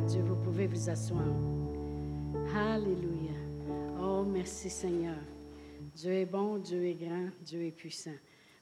[0.00, 0.22] Dieu.
[0.22, 1.26] Vous pouvez vous asseoir.
[2.54, 3.32] Alléluia.
[4.00, 5.16] Oh, merci Seigneur.
[5.94, 8.14] Dieu est bon, Dieu est grand, Dieu est puissant.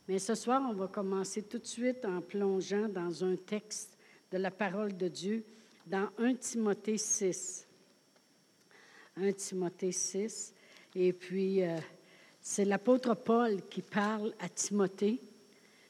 [0.09, 3.99] Mais ce soir, on va commencer tout de suite en plongeant dans un texte
[4.31, 5.45] de la parole de Dieu,
[5.87, 7.67] dans 1 Timothée 6.
[9.17, 10.55] 1 Timothée 6.
[10.95, 11.77] Et puis, euh,
[12.41, 15.21] c'est l'apôtre Paul qui parle à Timothée,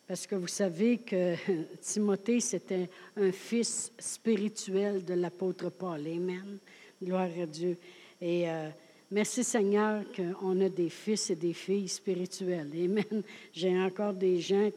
[0.07, 1.35] parce que vous savez que
[1.81, 6.07] Timothée, c'était un fils spirituel de l'apôtre Paul.
[6.07, 6.59] Amen.
[7.03, 7.77] Gloire à Dieu.
[8.21, 8.69] Et euh,
[9.11, 12.71] merci Seigneur qu'on a des fils et des filles spirituels.
[12.73, 13.23] Amen.
[13.53, 14.71] J'ai encore des gens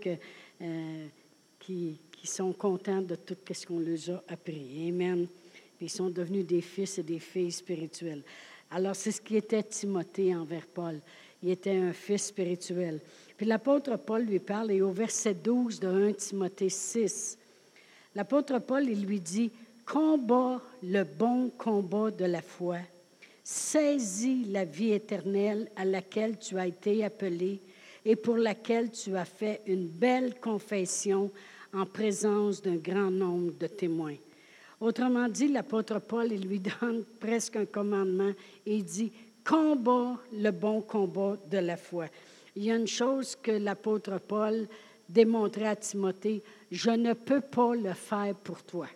[0.62, 1.08] euh,
[1.60, 4.90] qui, sont contents de tout ce qu'on leur a appris.
[4.90, 5.28] Amen.
[5.80, 8.24] Ils sont devenus des fils et des filles spirituels.
[8.72, 11.00] Alors, c'est ce qui était Timothée envers Paul.
[11.42, 13.00] Il était un fils spirituel.
[13.40, 17.38] Puis l'apôtre Paul lui parle, et au verset 12 de 1 Timothée 6,
[18.14, 19.50] l'apôtre Paul, il lui dit,
[19.86, 22.80] combat le bon combat de la foi,
[23.42, 27.62] saisis la vie éternelle à laquelle tu as été appelé
[28.04, 31.32] et pour laquelle tu as fait une belle confession
[31.74, 34.18] en présence d'un grand nombre de témoins.
[34.82, 38.34] Autrement dit, l'apôtre Paul, il lui donne presque un commandement
[38.66, 39.14] et il dit,
[39.46, 42.08] combat le bon combat de la foi.
[42.56, 44.68] Il y a une chose que l'apôtre Paul
[45.08, 48.88] démontrait à Timothée, je ne peux pas le faire pour toi.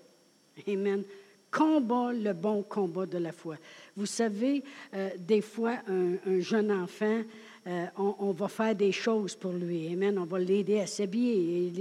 [0.67, 1.03] Amen.
[1.51, 3.57] Combat le bon combat de la foi.
[3.95, 7.21] Vous savez, euh, des fois, un, jeune enfant,
[7.65, 9.93] euh, on, va faire des choses pour lui.
[9.93, 10.17] Amen.
[10.19, 11.71] On va l'aider à s'habiller,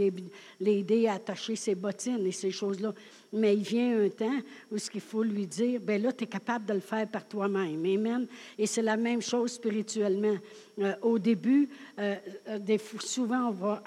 [0.60, 2.94] l'aider à attacher ses bottines et ces choses-là.
[3.32, 4.38] Mais il vient un temps
[4.70, 7.26] où ce qu'il faut lui dire, ben là, tu es capable de le faire par
[7.26, 7.84] toi-même.
[7.84, 8.26] Amen.
[8.56, 10.36] Et c'est la même chose spirituellement.
[10.78, 12.14] Euh, au début, euh,
[13.00, 13.82] souvent, on va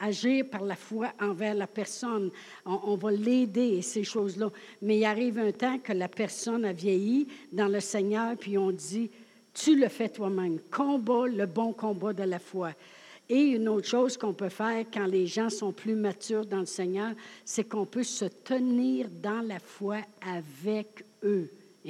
[0.00, 2.30] agir par la foi envers la personne.
[2.64, 4.50] On, va l'aider et ces choses-là.
[4.82, 8.70] Mais il arrive un temps que la personne a vieilli dans le Seigneur, puis on
[8.70, 9.10] dit,
[9.54, 10.58] tu le fais toi-même.
[10.70, 12.72] Combat le bon combat de la foi.
[13.28, 16.66] Et une autre chose qu'on peut faire quand les gens sont plus matures dans le
[16.66, 17.12] Seigneur,
[17.44, 21.48] c'est qu'on peut se tenir dans la foi avec eux.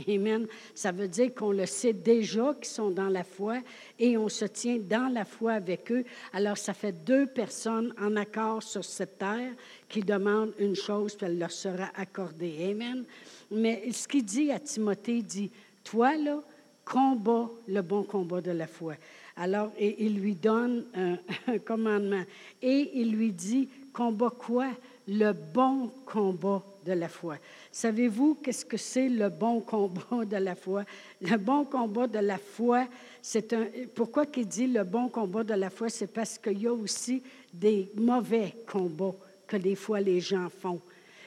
[0.09, 0.47] Amen.
[0.75, 3.59] Ça veut dire qu'on le sait déjà qu'ils sont dans la foi
[3.99, 6.05] et on se tient dans la foi avec eux.
[6.33, 9.53] Alors, ça fait deux personnes en accord sur cette terre
[9.89, 12.71] qui demandent une chose, puis elle leur sera accordée.
[12.71, 13.05] Amen.
[13.51, 15.51] Mais ce qu'il dit à Timothée, il dit,
[15.83, 16.41] toi, là,
[16.91, 18.95] combat le bon combat de la foi.
[19.37, 20.85] Alors, il lui donne
[21.47, 22.25] un, commandement.
[22.61, 24.67] Et il lui dit, combat quoi?
[25.07, 27.37] Le bon combat de la foi.
[27.71, 30.85] Savez-vous qu'est-ce que c'est le bon combat de la foi?
[31.21, 32.87] Le bon combat de la foi,
[33.23, 33.67] c'est un...
[33.95, 35.89] Pourquoi qu'il dit le bon combat de la foi?
[35.89, 39.15] C'est parce qu'il y a aussi des mauvais combats
[39.47, 40.81] que des fois les gens font.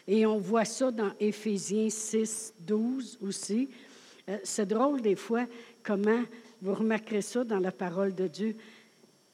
[0.08, 3.70] Et on voit ça dans Éphésiens 6, 12 aussi.
[4.30, 5.46] Euh, c'est drôle des fois
[5.84, 6.24] comment
[6.62, 8.56] vous remarquerez ça dans la parole de Dieu,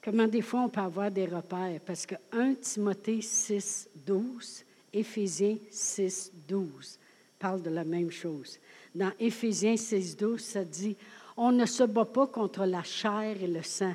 [0.02, 1.80] comment des fois on peut avoir des repères.
[1.86, 6.98] Parce que 1 Timothée 6, 12, Éphésiens 6, 12
[7.38, 8.58] parle de la même chose.
[8.94, 10.96] Dans Éphésiens 6, 12, ça dit,
[11.36, 13.94] on ne se bat pas contre la chair et le sang,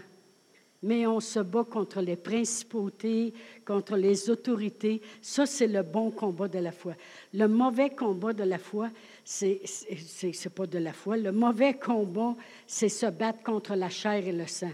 [0.81, 3.33] mais on se bat contre les principautés,
[3.65, 5.01] contre les autorités.
[5.21, 6.93] Ça, c'est le bon combat de la foi.
[7.33, 8.89] Le mauvais combat de la foi,
[9.25, 11.17] c'est pas de la foi.
[11.17, 12.35] Le mauvais combat,
[12.67, 14.71] c'est se battre contre la chair et le sang.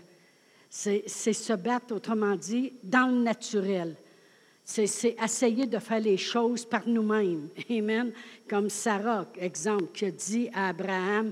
[0.69, 3.95] C'est se battre, autrement dit, dans le naturel.
[4.63, 7.49] C'est essayer de faire les choses par nous-mêmes.
[7.69, 8.11] Amen.
[8.47, 11.31] Comme Sarah, exemple, qui a dit à Abraham,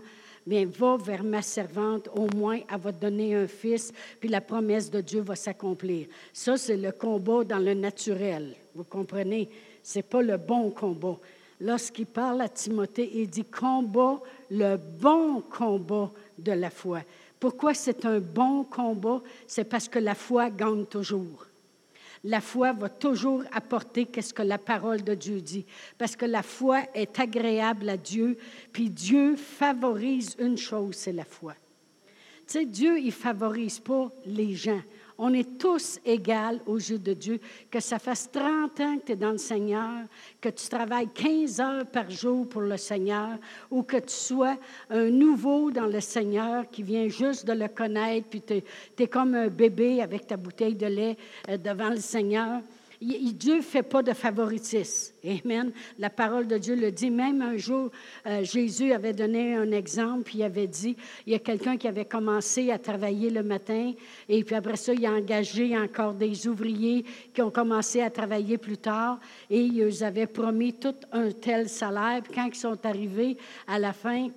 [0.50, 4.42] Bien, va vers ma servante, au moins elle va te donner un fils, puis la
[4.42, 6.08] promesse de Dieu va s'accomplir.
[6.34, 8.56] Ça, c'est le combat dans le naturel.
[8.74, 9.48] Vous comprenez?
[9.84, 11.20] Ce n'est pas le bon combat.
[11.62, 17.02] Lorsqu'il parle à Timothée, il dit combat le bon combat de la foi.
[17.40, 19.22] Pourquoi c'est un bon combat?
[19.48, 21.50] C'est parce que la foi gagne toujours
[22.24, 25.66] la foi va toujours apporter qu'est-ce que la parole de Dieu dit.
[25.98, 28.38] Parce que la foi est agréable à Dieu,
[28.74, 31.54] puis Dieu favorise une chose, c'est la foi.
[32.48, 34.82] Tu sais, Dieu, il favorise pas les gens.
[35.22, 37.42] On est tous égaux aux yeux de Dieu.
[37.70, 40.06] Que ça fasse 30 ans que tu es dans le Seigneur,
[40.40, 43.38] que tu travailles 15 heures par jour pour le Seigneur,
[43.70, 44.58] ou que tu sois
[44.90, 48.64] un nouveau dans le Seigneur qui vient juste de le connaître, puis tu
[49.04, 51.18] es, comme un bébé avec ta bouteille de lait
[51.50, 52.62] euh, devant le Seigneur.
[53.02, 55.14] Dieu ne fait pas de favoritisme.
[55.24, 55.72] Amen.
[55.98, 57.10] La parole de Dieu le dit.
[57.10, 57.92] Même un jour,
[58.28, 62.06] euh, Jésus avait donné un exemple, il avait dit, il y a quelqu'un qui avait
[62.06, 63.94] commencé à travailler le matin,
[64.28, 68.58] et puis après ça, il a engagé encore des ouvriers qui ont commencé à travailler
[68.58, 69.20] plus tard,
[69.50, 72.22] et ils avaient promis tout un tel salaire.
[72.24, 74.28] Puis quand ils sont arrivés à la fin,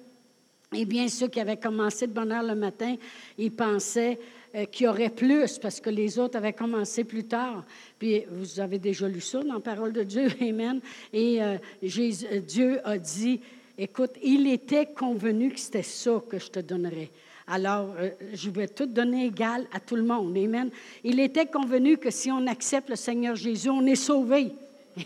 [0.74, 2.94] eh bien, ceux qui avaient commencé de bonne heure le matin,
[3.36, 4.18] ils pensaient
[4.54, 7.64] euh, qu'il y aurait plus parce que les autres avaient commencé plus tard.
[7.98, 10.78] Puis vous avez déjà lu ça dans la parole de Dieu, Amen.
[11.10, 13.40] Et euh, euh, Dieu a dit,
[13.78, 17.08] écoute, il était convenu que c'était ça que je te donnerais.
[17.46, 17.94] Alors,
[18.32, 20.36] je vais tout donner égal à tout le monde.
[20.36, 20.70] Amen.
[21.02, 24.52] Il était convenu que si on accepte le Seigneur Jésus, on est sauvé.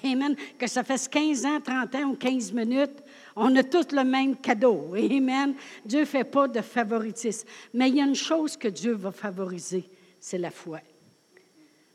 [0.05, 0.35] Amen.
[0.59, 2.99] Que ça fasse 15 ans, 30 ans ou 15 minutes,
[3.37, 4.95] on a tous le même cadeau.
[4.97, 5.55] Amen.
[5.85, 7.47] Dieu ne fait pas de favoritisme.
[7.75, 9.89] Mais il y a une chose que Dieu va favoriser,
[10.19, 10.81] c'est la foi.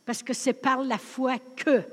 [0.05, 1.83] Parce que c'est par la foi que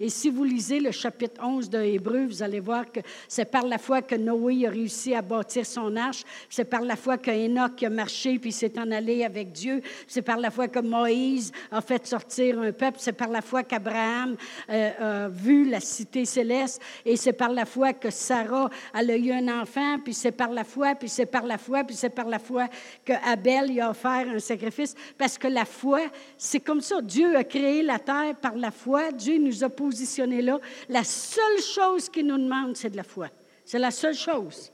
[0.00, 3.66] et si vous lisez le chapitre 11 de Hébreu, vous allez voir que c'est par
[3.66, 6.22] la foi que Noé a réussi à bâtir son arche.
[6.48, 9.82] C'est par la foi que Enoch a marché puis s'est en allé avec Dieu.
[10.06, 12.98] C'est par la foi que Moïse a fait sortir un peuple.
[13.00, 14.36] C'est par la foi qu'Abraham
[14.70, 16.80] euh, a vu la cité céleste.
[17.04, 19.98] Et c'est par la foi que Sarah a eu un enfant.
[19.98, 22.68] Puis c'est par la foi, puis c'est par la foi, puis c'est par la foi
[23.04, 24.94] que Abel y a offert un sacrifice.
[25.16, 26.02] Parce que la foi,
[26.36, 27.02] c'est comme ça.
[27.02, 29.10] Dieu a créé la terre par la foi.
[29.10, 30.60] Dieu nous a positionner là.
[30.88, 33.28] La seule chose qu'il nous demande, c'est de la foi.
[33.64, 34.70] C'est la seule chose.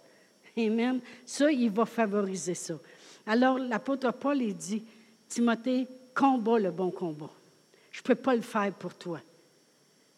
[0.56, 1.00] Amen.
[1.25, 2.75] Ça, il va favoriser ça.
[3.26, 4.82] Alors, l'apôtre Paul, il dit,
[5.28, 7.31] Timothée, combat le bon combat.
[7.90, 9.20] Je ne peux pas le faire pour toi.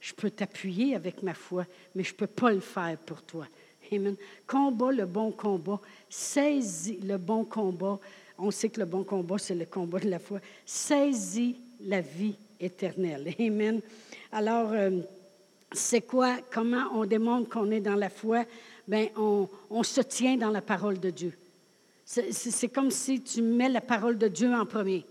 [0.00, 3.46] Je peux t'appuyer avec ma foi, mais je ne peux pas le faire pour toi.
[3.92, 4.16] Amen.
[4.46, 5.80] Combat le bon combat.
[6.08, 7.98] Saisis le bon combat.
[8.38, 10.40] On sait que le bon combat, c'est le combat de la foi.
[10.64, 13.34] Saisis la vie éternelle.
[13.40, 13.80] Amen.
[14.32, 14.90] Alors, euh,
[15.72, 18.44] c'est quoi, comment on démontre qu'on est dans la foi?
[18.86, 21.32] Bien, on, se tient dans la parole de Dieu.
[22.04, 25.04] C'est comme si tu mets la parole de Dieu en premier.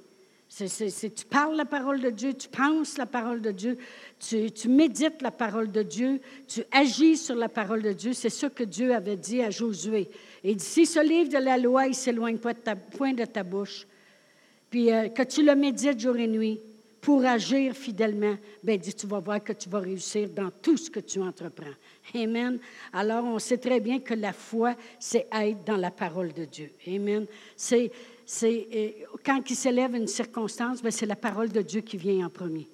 [0.47, 3.77] C'est tu parles la parole de Dieu, tu penses la parole de Dieu,
[4.19, 8.13] tu, médites la parole de Dieu, tu agis sur la parole de Dieu.
[8.13, 10.07] C'est ce que Dieu avait dit à Josué.
[10.43, 13.85] Et dit, si ce livre de la loi, il ne s'éloigne point de ta bouche,
[14.69, 16.61] puis euh, que tu le médites jour et nuit,
[17.05, 20.89] pour agir fidèlement, ben dis, tu vas voir que tu vas réussir dans tout ce
[20.89, 21.75] que tu entreprends.
[22.15, 22.57] Amen.
[22.91, 26.71] Alors, on sait très bien que la foi, c'est être dans la parole de Dieu.
[26.87, 27.27] Amen.
[27.55, 27.91] C'est,
[28.25, 28.89] c'est, euh,
[29.23, 32.67] quand il s'élève une circonstance, ben, c'est la parole de Dieu qui vient en premier.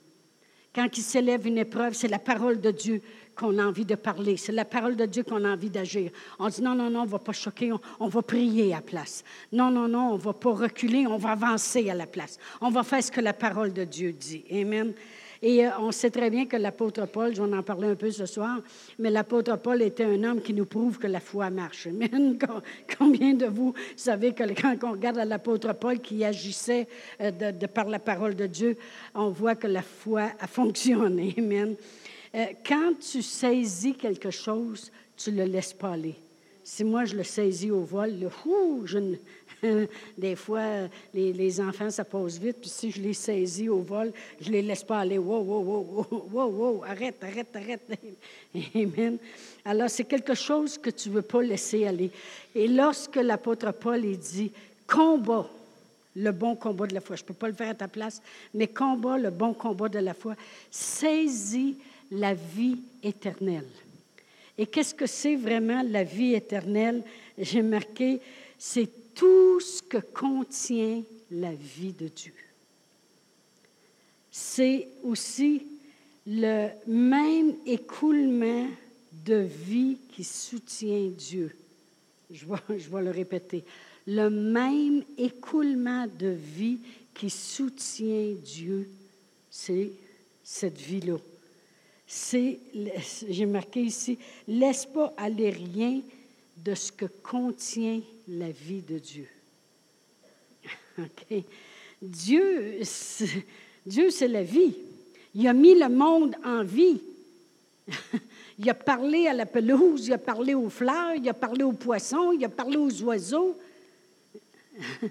[0.73, 3.01] Quand il s'élève une épreuve, c'est la parole de Dieu
[3.35, 4.37] qu'on a envie de parler.
[4.37, 6.11] C'est la parole de Dieu qu'on a envie d'agir.
[6.39, 8.81] On dit non, non, non, on ne va pas choquer, on, va prier à la
[8.81, 9.23] place.
[9.51, 12.37] Non, non, non, on ne va pas reculer, on va avancer à la place.
[12.61, 14.45] On va faire ce que la parole de Dieu dit.
[14.51, 14.93] Amen.
[15.41, 18.25] Et euh, on sait très bien que l'apôtre Paul, j'en en parlais un peu ce
[18.25, 18.59] soir,
[18.99, 21.87] mais l'apôtre Paul était un homme qui nous prouve que la foi marche.
[21.87, 22.37] Amen.
[22.97, 26.87] Combien de vous savez que quand on regarde l'apôtre Paul qui agissait
[27.21, 28.77] euh, de, par la parole de Dieu,
[29.15, 31.33] on voit que la foi a fonctionné.
[31.37, 31.75] Amen.
[32.35, 36.15] Euh, quand tu saisis quelque chose, tu ne le laisses pas aller.
[36.63, 38.29] Si moi, je le saisis au vol, le,
[38.85, 38.99] je
[40.17, 44.47] des fois, les, enfants, ça passe vite, puis si je les saisis au vol, je
[44.47, 45.17] ne les laisse pas aller.
[45.17, 47.81] Wow, wow, wow, wow, wow, arrête, arrête, arrête.
[48.75, 49.17] Amen.
[49.63, 52.11] Alors, c'est quelque chose que tu ne veux pas laisser aller.
[52.55, 54.51] Et lorsque l'apôtre Paul dit
[54.87, 55.49] combat,
[56.15, 58.21] le bon combat de la foi, je ne peux pas le faire à ta place,
[58.53, 60.35] mais combat le bon combat de la foi,
[60.69, 61.77] saisis
[62.11, 63.69] la vie éternelle.
[64.57, 67.03] Et qu'est-ce que c'est vraiment la vie éternelle?
[67.37, 68.19] J'ai marqué,
[68.57, 68.89] c'est
[69.21, 72.33] tout ce que contient la vie de Dieu.
[74.31, 75.67] C'est aussi
[76.25, 78.67] le même écoulement
[79.23, 81.55] de vie qui soutient Dieu.
[82.31, 83.63] Je vais, je le répéter.
[84.07, 86.79] Le même écoulement de vie
[87.13, 88.89] qui soutient Dieu,
[89.51, 89.91] c'est
[90.43, 91.17] cette vie-là
[92.13, 92.59] c'est,
[93.29, 96.01] j'ai marqué ici, laisse pas aller rien
[96.63, 99.27] de ce que contient la vie de Dieu.
[102.01, 102.79] Dieu,
[103.85, 104.75] Dieu, c'est la vie.
[105.33, 107.01] Il a mis le monde en vie.
[108.59, 111.73] il a parlé à la pelouse, il a parlé aux fleurs, il a parlé aux
[111.73, 113.57] poissons, il a parlé aux oiseaux.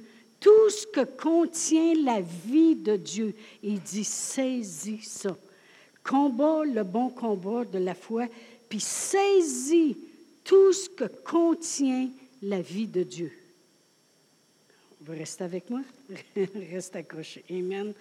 [0.40, 5.36] Tout ce que contient la vie de Dieu, il dit, saisis ça
[6.02, 8.26] combat le bon combat de la foi,
[8.68, 9.96] puis saisis
[10.44, 12.08] tout ce que contient
[12.42, 13.32] la vie de Dieu.
[15.00, 15.80] Vous restez avec moi?
[16.72, 17.44] Reste accroché.
[17.50, 17.92] Amen.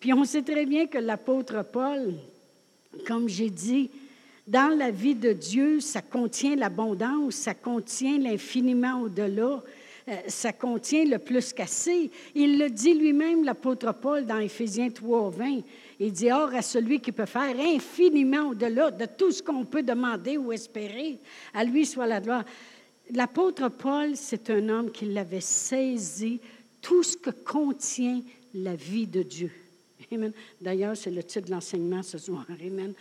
[0.00, 2.14] Puis on sait très bien que l'apôtre Paul,
[3.06, 3.90] comme j'ai dit,
[4.46, 9.62] dans la vie de Dieu, ça contient l'abondance, ça contient l'infiniment au-delà,
[10.28, 12.10] ça contient le plus qu'assez.
[12.34, 15.60] Il le dit lui-même, l'apôtre Paul, dans Éphésiens 3, 20.
[16.00, 19.82] Il dit, Or à celui qui peut faire infiniment au-delà de tout ce qu'on peut
[19.82, 21.18] demander ou espérer,
[21.54, 22.44] à lui soit la gloire.
[23.10, 26.40] L'apôtre Paul, c'est un homme qui l'avait saisi,
[26.80, 28.20] tout ce que contient
[28.52, 29.50] la vie de Dieu.
[30.12, 30.32] Amen.
[30.60, 32.46] D'ailleurs, c'est le titre de l'enseignement ce soir.
[32.60, 32.92] Amen.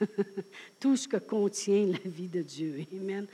[0.80, 2.84] tout ce que contient la vie de Dieu.
[2.92, 3.26] Amen.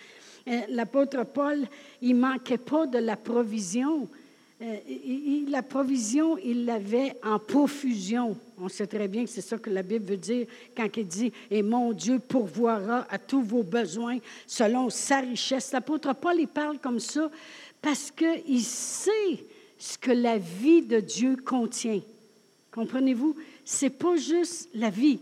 [0.47, 1.67] Euh, l'apôtre Paul,
[2.01, 4.09] il manquait pas de la provision.
[4.61, 4.77] Euh,
[5.49, 8.37] la provision, il l'avait en profusion.
[8.61, 11.33] On sait très bien que c'est ça que la Bible veut dire quand il dit
[11.51, 15.73] Et mon Dieu pourvoira à tous vos besoins selon sa richesse.
[15.73, 17.31] L'apôtre Paul, il parle comme ça
[17.81, 19.45] parce qu'il sait
[19.79, 22.01] ce que la vie de Dieu contient.
[22.73, 23.37] Comprenez-vous?
[23.65, 25.21] C'est pas juste la vie,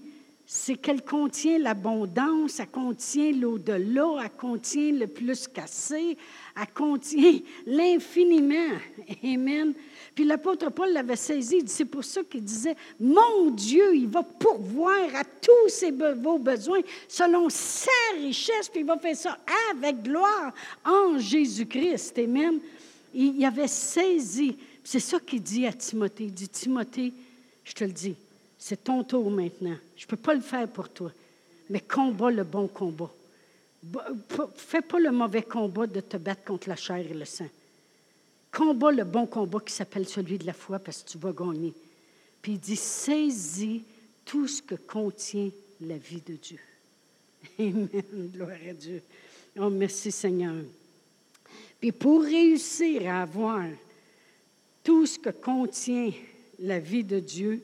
[0.49, 6.17] c'est qu'elle contient l'abondance, elle contient l'au-delà, elle contient le plus qu'assez,
[6.57, 8.79] elle contient l'infiniment.
[9.25, 9.75] Amen.
[10.15, 15.15] Puis l'apôtre Paul l'avait saisi, c'est pour ça qu'il disait, mon Dieu, il va pourvoir
[15.17, 15.85] à tous
[16.23, 19.39] vos besoins selon sa richesse, puis il va faire ça
[19.73, 22.17] avec gloire en Jésus-Christ.
[22.21, 22.61] Amen.
[23.13, 26.25] Il avait saisi, c'est ça qu'il dit à Timothée.
[26.25, 27.13] Il dit, Timothée,
[27.65, 28.15] je te le dis,
[28.69, 29.77] c'est ton tour maintenant.
[29.97, 31.13] Je ne peux pas le faire pour toi,
[31.71, 33.13] mais combat le bon combat.
[34.57, 37.47] Fais pas le mauvais combat de te battre contre la chair et le sang.
[38.51, 41.73] Combat le bon combat qui s'appelle celui de la foi parce que tu vas gagner.
[42.43, 43.85] Puis il dit, saisis
[44.25, 45.51] tout ce que contient
[45.83, 46.59] la vie de Dieu.
[47.61, 48.31] Amen.
[48.35, 49.01] Gloire à Dieu.
[49.61, 50.57] Oh, merci Seigneur.
[51.79, 53.65] Puis pour réussir à avoir
[54.83, 56.11] tout ce que contient
[56.59, 57.63] la vie de Dieu,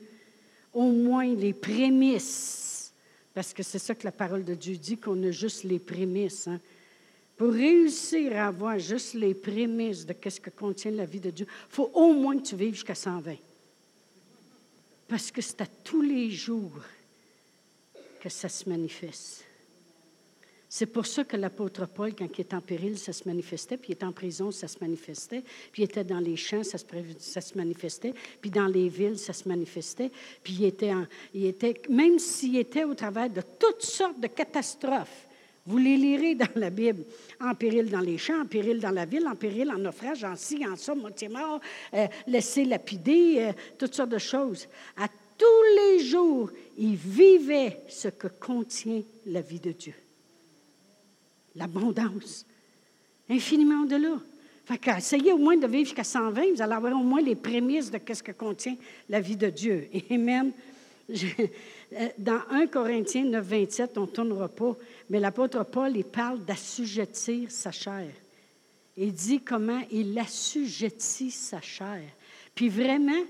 [0.73, 2.93] au moins les prémices,
[3.33, 6.47] parce que c'est ça que la parole de Dieu dit, qu'on a juste les prémices.
[6.47, 6.59] Hein.
[7.37, 11.47] Pour réussir à avoir juste les prémices de ce que contient la vie de Dieu,
[11.49, 13.35] il faut au moins que tu vives jusqu'à 120.
[15.07, 16.71] Parce que c'est à tous les jours
[18.21, 19.43] que ça se manifeste.
[20.75, 23.89] C'est pour ça que l'apôtre Paul, quand il était en péril, ça se manifestait, puis
[23.89, 27.55] il était en prison, ça se manifestait, puis il était dans les champs, ça se,
[27.55, 28.11] manifestait,
[28.41, 30.09] puis dans les villes, ça se manifestait,
[30.43, 30.91] puis il était,
[31.35, 35.27] il était même s'il était au travers de toutes sortes de catastrophes,
[35.67, 37.03] vous les lirez dans la Bible,
[37.39, 40.35] en péril dans les champs, en péril dans la ville, en péril en naufrage, en
[40.35, 41.59] ci, en ça, moitié mort,
[41.93, 44.67] euh, laissé lapider, euh, toutes sortes de choses.
[44.97, 46.49] À tous les jours,
[46.79, 49.93] il vivait ce que contient la vie de Dieu
[51.55, 52.45] l'abondance,
[53.29, 54.19] infiniment de là.
[54.65, 57.91] Fait qu'essayez au moins de vivre jusqu'à 120, vous allez avoir au moins les prémices
[57.91, 58.77] de ce que contient
[59.09, 59.89] la vie de Dieu.
[60.09, 60.51] Et même,
[61.09, 64.75] euh, dans 1 Corinthiens 9, 27, on ne tournera pas,
[65.09, 68.07] mais l'apôtre Paul, il parle d'assujettir sa chair.
[68.95, 72.01] Il dit comment il assujettit sa chair.
[72.55, 73.23] Puis vraiment,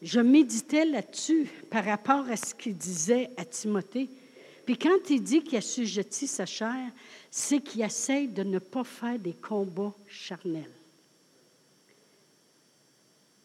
[0.00, 4.08] je méditais là-dessus par rapport à ce qu'il disait à Timothée.
[4.64, 6.90] Puis quand il dit qu'il assujettit sa chair,
[7.34, 10.70] c'est qu'il essaie de ne pas faire des combats charnels.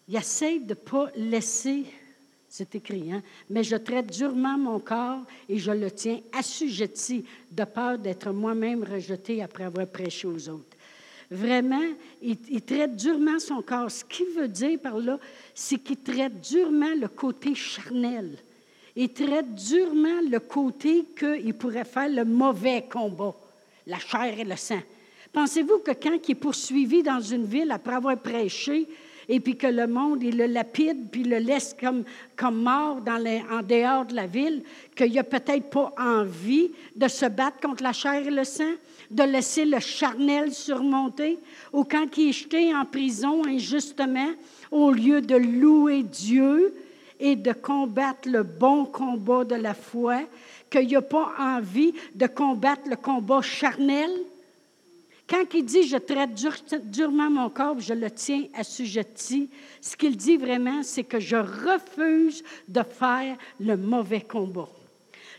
[0.09, 1.85] Il essaie de ne pas laisser,
[2.49, 7.63] c'est écrit, hein, mais je traite durement mon corps et je le tiens assujetti de
[7.63, 10.75] peur d'être moi-même rejeté après avoir prêché aux autres.
[11.31, 13.89] Vraiment, il, il, traite durement son corps.
[13.89, 15.17] Ce qu'il veut dire par là,
[15.55, 18.37] c'est qu'il traite durement le côté charnel.
[18.97, 23.35] Il traite durement le côté qu'il pourrait faire le mauvais combat
[23.87, 24.81] la chair et le sang.
[25.33, 28.87] Pensez-vous que quand il est poursuivi dans une ville après avoir prêché,
[29.29, 32.03] et puis que le monde, il le lapide, puis le laisse comme,
[32.35, 33.17] comme mort dans
[33.51, 34.63] en dehors de la ville,
[34.95, 38.71] qu'il n'a peut-être pas envie de se battre contre la chair et le sang,
[39.11, 41.39] de laisser le charnel surmonter,
[41.73, 44.31] ou quand il est jeté en prison injustement,
[44.71, 46.73] au lieu de louer Dieu
[47.19, 50.21] et de combattre le bon combat de la foi,
[50.69, 54.11] qu'il n'a pas envie de combattre le combat charnel?
[55.29, 56.33] Quand il dit je traite
[56.89, 59.49] durement mon corps, je le tiens assujetti,
[59.81, 64.69] ce qu'il dit vraiment, c'est que je refuse de faire le mauvais combat.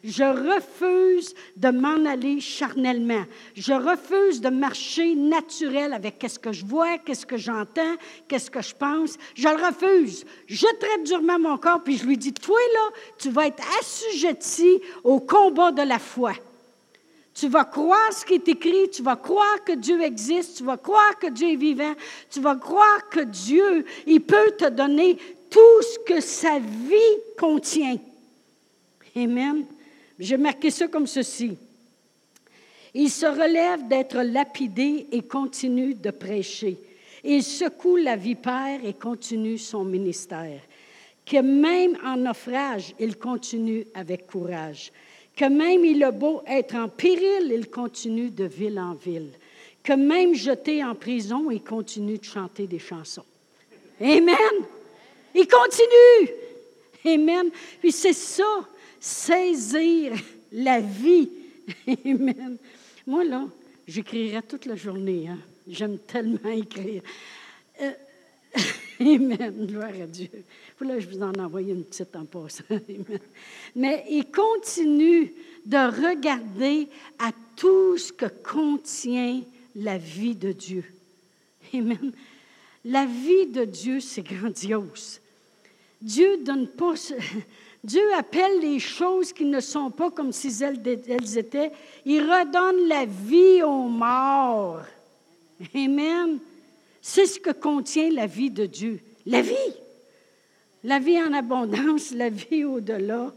[0.09, 3.25] Je refuse de m'en aller charnellement.
[3.55, 7.95] Je refuse de marcher naturel avec qu'est-ce que je vois, qu'est-ce que j'entends,
[8.27, 9.19] qu'est-ce que je pense.
[9.35, 10.25] Je le refuse.
[10.47, 14.81] Je traite durement mon corps, puis je lui dis, toi là, tu vas être assujetti
[15.05, 16.33] au combat de la foi.
[17.35, 20.79] Tu vas croire ce qui est écrit, tu vas croire que Dieu existe, tu vas
[20.79, 21.93] croire que Dieu est vivant,
[22.31, 25.19] tu vas croire que Dieu, il peut te donner
[25.51, 26.97] tout ce que sa vie
[27.37, 27.99] contient.
[29.15, 29.67] Amen.
[30.19, 31.57] J'ai marqué ça comme ceci.
[32.95, 36.77] Il se relève d'être lapidé et continue de prêcher.
[37.23, 40.61] Il secoue la vipère et continue son ministère.
[41.27, 44.93] Que même en naufrage, il continue avec courage.
[45.37, 49.31] Que même il a beau être en péril, il continue de ville en ville.
[49.83, 53.25] Que même jeté en prison, il continue de chanter des chansons.
[54.01, 54.37] Amen.
[55.35, 56.35] Il continue.
[57.05, 57.51] Amen.
[57.81, 58.67] Puis c'est ça,
[59.01, 60.13] saisir
[60.53, 61.31] la vie.
[62.05, 62.57] Amen.
[63.07, 63.47] Moi, là,
[63.87, 65.29] j'écrirais toute la journée.
[65.29, 65.39] Hein.
[65.69, 67.03] J'aime tellement écrire.
[67.81, 67.91] Euh,
[69.01, 69.67] amen.
[69.67, 70.29] Gloire à Dieu.
[70.81, 72.65] Là, je vous en envoie une petite en passant.
[72.71, 73.19] Amen.
[73.75, 75.33] Mais il continue
[75.67, 76.89] de regarder
[77.19, 79.43] à tout ce que contient
[79.77, 80.85] la vie de Dieu.
[81.75, 82.13] Amen.
[82.85, 85.21] La vie de Dieu, c'est grandiose.
[86.01, 86.95] Dieu donne pas.
[87.85, 91.71] Dieu appelle les choses qui ne sont pas comme si elles, étaient.
[92.05, 94.83] Il redonne la vie aux morts.
[95.75, 96.39] Amen.
[97.01, 99.01] C'est ce que contient la vie de Dieu.
[99.27, 99.55] La vie.
[100.85, 103.33] La vie en abondance, la vie au-delà.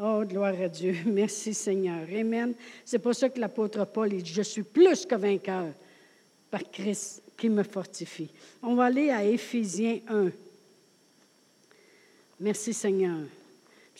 [0.00, 0.94] Oh, gloire à Dieu.
[1.06, 2.06] Merci Seigneur.
[2.12, 2.54] Amen.
[2.84, 5.66] C'est pour ça que l'apôtre Paul dit, je suis plus que vainqueur
[6.50, 8.30] par Christ qui me fortifie.
[8.62, 10.30] On va aller à Éphésiens 1.
[12.40, 13.18] Merci Seigneur.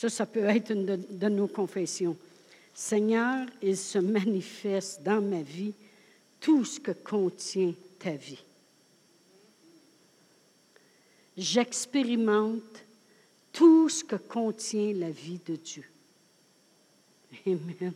[0.01, 2.17] Ça, ça peut être une de, nos confessions.
[2.73, 5.75] Seigneur, il se manifeste dans ma vie
[6.41, 8.43] tout ce que contient ta vie.
[11.37, 12.83] J'expérimente
[13.53, 15.85] tout ce que contient la vie de Dieu.
[17.47, 17.93] Amen.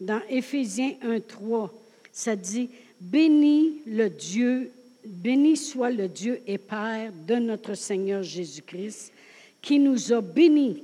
[0.00, 1.70] Dans Éphésiens 1, 3,
[2.10, 4.70] ça dit Béni le Dieu,
[5.04, 9.12] béni soit le Dieu et Père de notre Seigneur Jésus-Christ,
[9.60, 10.82] qui nous a bénis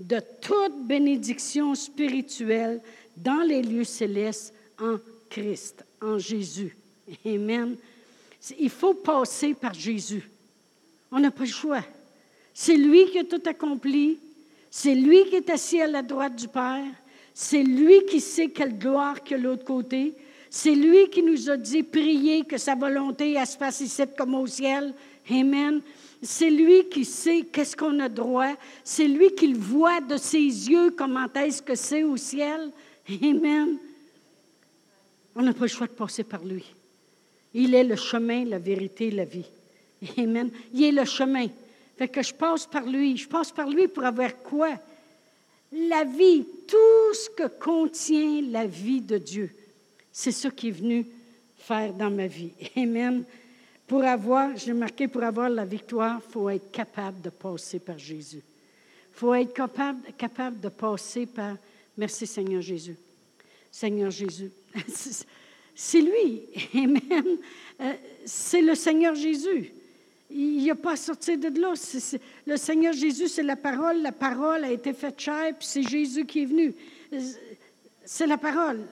[0.00, 2.80] de toute bénédiction spirituelle
[3.16, 4.96] dans les lieux célestes en
[5.28, 6.74] Christ, en Jésus.
[7.24, 7.76] Amen.
[8.58, 10.28] Il faut passer par Jésus.
[11.12, 11.84] On n'a pas le choix.
[12.54, 14.18] C'est lui qui a tout accompli.
[14.70, 16.84] C'est lui qui est assis à la droite du Père.
[17.34, 20.14] C'est lui qui sait quelle gloire de l'autre côté.
[20.48, 24.46] C'est lui qui nous a dit prier que sa volonté se fasse ici comme au
[24.46, 24.94] ciel.
[25.30, 25.80] Amen.
[26.22, 28.54] C'est lui qui sait qu'est-ce qu'on a droit.
[28.84, 32.70] C'est lui qui le voit de ses yeux, comment est-ce que c'est au ciel.
[33.22, 33.78] Amen.
[35.34, 36.64] On n'a pas le choix de passer par lui.
[37.54, 39.46] Il est le chemin, la vérité, la vie.
[40.18, 40.50] Amen.
[40.72, 41.46] Il est le chemin.
[41.96, 43.16] Fait que je passe par lui.
[43.16, 44.78] Je passe par lui pour avoir quoi?
[45.72, 49.50] La vie, tout ce que contient la vie de Dieu.
[50.12, 51.06] C'est ça qui est venu
[51.56, 52.52] faire dans ma vie.
[52.76, 53.24] Amen.
[53.90, 57.98] Pour avoir, j'ai marqué, pour avoir la victoire, il faut être capable de passer par
[57.98, 58.40] Jésus.
[58.40, 61.56] Il faut être capable, capable de passer par,
[61.98, 62.96] merci Seigneur Jésus.
[63.68, 64.52] Seigneur Jésus.
[65.74, 66.42] C'est lui.
[66.72, 67.38] Amen.
[67.80, 67.92] Euh,
[68.24, 69.72] c'est le Seigneur Jésus.
[70.30, 71.72] Il n'y a pas à sortir de là.
[72.46, 74.02] le Seigneur Jésus, c'est la parole.
[74.02, 76.74] La parole a été faite chair, puis c'est Jésus qui est venu.
[78.04, 78.86] C'est la parole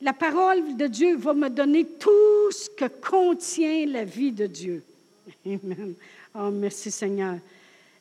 [0.00, 4.82] la parole de Dieu va me donner tout ce que contient la vie de Dieu.
[5.46, 5.94] Amen.
[6.34, 7.38] Oh, merci Seigneur.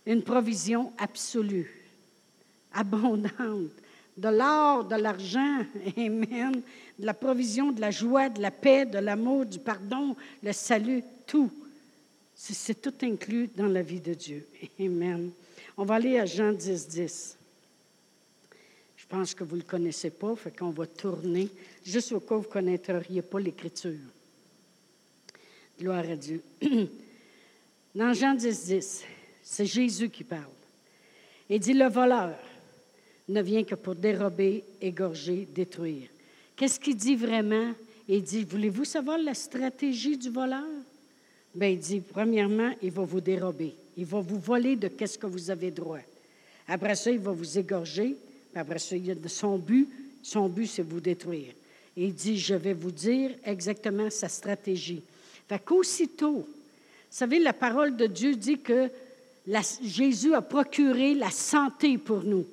[0.05, 1.69] Une provision absolue,
[2.73, 3.71] abondante,
[4.15, 5.65] de l'or, de l'argent,
[5.97, 6.61] Amen,
[6.97, 11.03] de la provision, de la joie, de la paix, de l'amour, du pardon, le salut,
[11.25, 11.51] tout.
[12.35, 14.47] C'est tout inclus dans la vie de Dieu.
[14.79, 15.31] Amen.
[15.75, 17.37] On va aller à Jean 10, 10.
[19.09, 21.47] Je pense que vous ne le connaissez pas, fait qu'on va tourner
[21.85, 23.93] juste au cas où vous ne connaîtriez pas l'Écriture.
[25.79, 26.41] Gloire à Dieu.
[27.95, 29.03] Dans Jean 10, 10,
[29.43, 30.43] c'est Jésus qui parle.
[31.49, 32.35] Il dit, le voleur
[33.29, 36.09] ne vient que pour dérober, égorger, détruire.
[36.57, 37.71] Qu'est-ce qu'il dit vraiment?
[38.09, 40.65] Il dit, voulez-vous savoir la stratégie du voleur?
[41.55, 43.73] Bien, il dit, premièrement, il va vous dérober.
[43.95, 45.99] Il va vous voler de qu'est-ce que vous avez droit.
[46.67, 48.17] Après ça, il va vous égorger.
[48.57, 48.95] Après ça,
[49.27, 49.87] son but,
[50.23, 51.53] son but, c'est vous détruire.
[51.95, 55.01] Et il dit, je vais vous dire exactement sa stratégie.
[55.47, 56.45] Fait qu'aussitôt, vous
[57.09, 58.89] savez, la parole de Dieu dit que
[59.81, 62.45] Jésus a procuré la santé pour nous.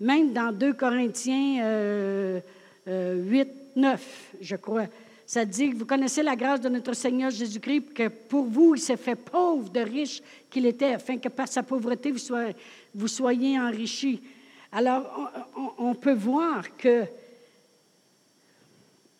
[0.00, 2.40] Même dans 2 Corinthiens
[2.86, 4.86] 8, 9, je crois,
[5.26, 8.98] ça dit vous connaissez la grâce de notre Seigneur Jésus-Christ, que pour vous, il s'est
[8.98, 12.54] fait pauvre de riche qu'il était, afin que par sa pauvreté, vous soyez,
[12.94, 14.20] vous soyez enrichis.
[14.76, 15.30] Alors,
[15.78, 17.04] on, peut voir que,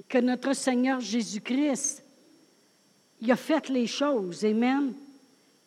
[0.09, 2.03] que notre Seigneur Jésus-Christ,
[3.21, 4.93] il a fait les choses, Amen,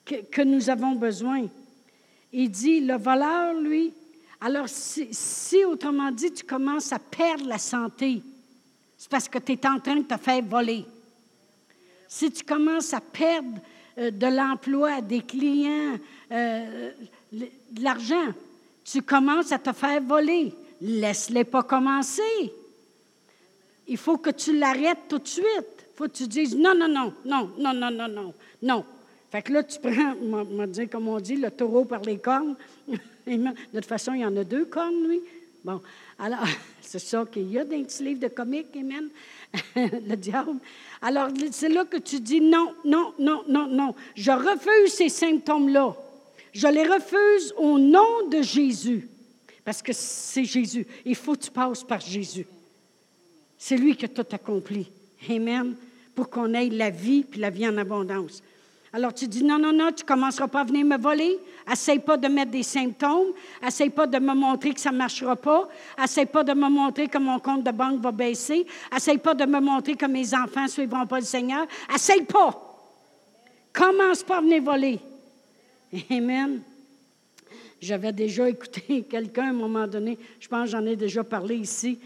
[0.03, 1.47] que, que nous avons besoin.
[2.33, 3.93] Il dit, le voleur, lui,
[4.41, 8.21] Alors, si, autrement dit, tu commences à perdre la santé,
[8.97, 10.83] c'est parce que tu es en train de te faire voler.
[12.09, 13.57] Si tu commences à perdre
[13.97, 15.97] euh, de l'emploi, des clients,
[16.29, 16.91] euh,
[17.31, 18.33] de l'argent,
[18.89, 20.53] tu commences à te faire voler.
[20.81, 22.21] Laisse-les pas commencer.
[23.87, 25.45] Il faut que tu l'arrêtes tout de suite.
[25.45, 28.85] Il faut que tu dises non, non, non, non, non, non, non, non, non.
[29.29, 32.55] Fait que là, tu prends, on comme on dit, le taureau par les cornes.
[32.87, 35.19] de toute façon, il y en a deux cornes, lui.
[35.65, 35.81] Bon,
[36.17, 36.45] alors,
[36.81, 39.09] c'est ça qu'il y a dans les petits livres de comiques, Amen,
[39.75, 40.59] le diable.
[41.01, 43.95] Alors, c'est là que tu dis non, non, non, non, non.
[44.15, 45.93] Je refuse ces symptômes-là.
[46.57, 49.07] Je les refuse au nom de Jésus.
[49.63, 50.87] Parce que c'est Jésus.
[51.05, 52.47] Il faut que tu passes par Jésus.
[53.59, 54.89] C'est lui qui a tout accompli.
[55.29, 55.75] Amen.
[56.15, 58.41] Pour qu'on ait la vie, puis la vie en abondance.
[58.91, 61.37] Alors tu dis non, non, non, tu ne commenceras pas à venir me voler.
[61.71, 63.33] Essaye pas de mettre des symptômes.
[63.63, 65.69] Essaye pas de me montrer que ça ne marchera pas.
[66.03, 68.65] Essaye pas de me montrer que mon compte de banque va baisser.
[68.95, 71.67] Essaye pas de me montrer que mes enfants ne suivront pas le Seigneur.
[71.93, 72.81] Essaye pas.
[73.71, 74.99] Commence pas à venir voler.
[76.09, 76.61] Amen.
[77.81, 81.55] J'avais déjà écouté quelqu'un à un moment donné, je pense que j'en ai déjà parlé
[81.55, 81.99] ici,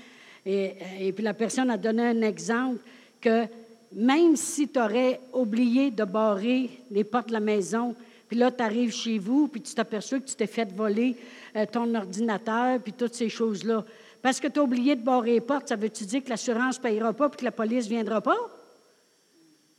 [0.46, 2.80] et, puis la personne a donné un exemple
[3.20, 3.46] que
[3.94, 7.96] même si tu aurais oublié de barrer les portes de la maison,
[8.28, 11.16] puis là, tu arrives chez vous, puis tu t'aperçois que tu t'es fait voler
[11.56, 13.84] euh, ton ordinateur, puis toutes ces choses-là.
[14.22, 16.84] Parce que tu as oublié de barrer les portes, ça veut-tu dire que l'assurance ne
[16.84, 18.38] payera pas, puis que la police ne viendra pas?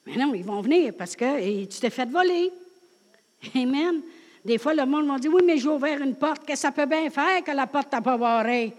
[0.07, 2.53] Mais non, ils vont venir parce que tu t'es fait voler.
[3.55, 4.02] Amen.
[4.44, 6.87] Des fois, le monde m'a dit Oui, mais j'ai ouvert une porte, que ça peut
[6.87, 8.72] bien faire que la porte n'a pas barrée?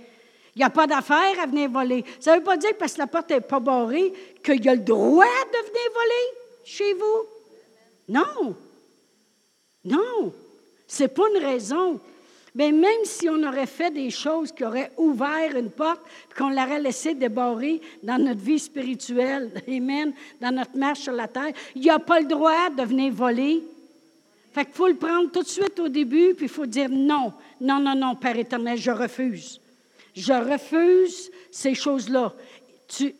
[0.56, 2.04] Il n'y a pas d'affaire à venir voler.
[2.20, 4.76] Ça ne veut pas dire parce que la porte n'est pas barrée qu'il y a
[4.76, 7.28] le droit de venir voler chez vous?
[8.10, 8.56] Non.
[9.86, 10.34] Non.
[10.88, 12.00] Ce n'est pas une raison.
[12.56, 16.02] Mais même si on aurait fait des choses qui auraient ouvert une porte,
[16.38, 21.52] qu'on l'aurait laissé débarrer dans notre vie spirituelle, Amen, dans notre marche sur la terre,
[21.76, 23.64] il n'y a pas le droit de venir voler.
[24.54, 27.34] Fait qu'il faut le prendre tout de suite au début, puis il faut dire non,
[27.60, 29.60] non, non, non, Père éternel, je refuse.
[30.14, 32.34] Je refuse ces choses-là.
[32.88, 33.16] Tu,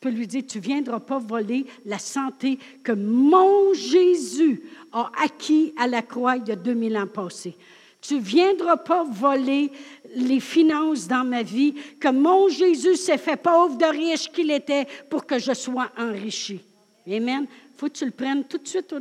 [0.00, 5.72] peux lui dire, tu ne viendras pas voler la santé que mon Jésus a acquis
[5.78, 7.56] à la croix il y a 2000 ans passés.
[8.00, 9.70] Tu ne viendras pas voler
[10.14, 14.86] les finances dans ma vie que mon Jésus s'est fait pauvre de riche qu'il était
[15.08, 16.60] pour que je sois enrichi.
[17.08, 17.46] Amen.
[17.76, 18.94] Faut que tu le prennes tout de suite.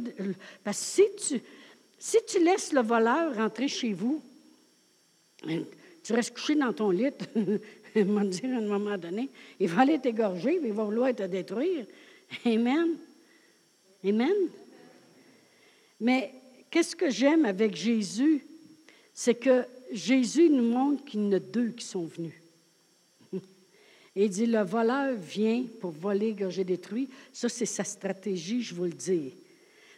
[0.64, 1.42] Parce que si tu,
[1.98, 4.22] si tu laisses le voleur rentrer chez vous,
[6.04, 7.12] tu restes couché dans ton lit,
[7.96, 11.24] il va dire à un moment donné, il va aller t'égorger, il va vouloir te
[11.24, 11.86] détruire.
[12.46, 12.96] Amen.
[14.04, 14.36] Amen.
[16.00, 16.34] Mais
[16.70, 18.46] qu'est-ce que j'aime avec Jésus?
[19.14, 22.34] C'est que Jésus nous montre qu'il y en a deux qui sont venus.
[24.16, 27.08] Et il dit, le voleur vient pour voler, égorger, détruire.
[27.34, 29.34] Ça, c'est sa stratégie, je vous le dis.